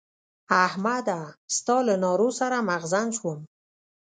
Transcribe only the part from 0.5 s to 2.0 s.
احمده! ستا له